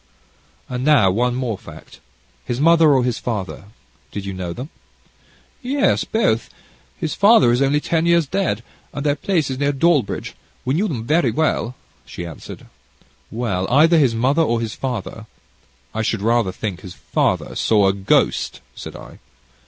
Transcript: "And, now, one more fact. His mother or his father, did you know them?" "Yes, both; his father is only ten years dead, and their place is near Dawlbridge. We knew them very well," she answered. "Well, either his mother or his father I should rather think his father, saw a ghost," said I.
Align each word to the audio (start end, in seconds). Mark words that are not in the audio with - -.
"And, 0.67 0.83
now, 0.83 1.11
one 1.11 1.35
more 1.35 1.59
fact. 1.59 1.99
His 2.43 2.59
mother 2.59 2.91
or 2.91 3.03
his 3.03 3.19
father, 3.19 3.65
did 4.11 4.25
you 4.25 4.33
know 4.33 4.51
them?" 4.51 4.69
"Yes, 5.61 6.05
both; 6.05 6.49
his 6.97 7.13
father 7.13 7.51
is 7.51 7.61
only 7.61 7.79
ten 7.79 8.07
years 8.07 8.25
dead, 8.25 8.63
and 8.95 9.05
their 9.05 9.13
place 9.13 9.51
is 9.51 9.59
near 9.59 9.71
Dawlbridge. 9.71 10.33
We 10.65 10.73
knew 10.73 10.87
them 10.87 11.05
very 11.05 11.29
well," 11.29 11.75
she 12.03 12.25
answered. 12.25 12.65
"Well, 13.29 13.71
either 13.71 13.99
his 13.99 14.15
mother 14.15 14.41
or 14.41 14.59
his 14.59 14.73
father 14.73 15.27
I 15.93 16.01
should 16.01 16.23
rather 16.23 16.51
think 16.51 16.81
his 16.81 16.95
father, 16.95 17.55
saw 17.55 17.85
a 17.87 17.93
ghost," 17.93 18.59
said 18.73 18.95
I. 18.95 19.19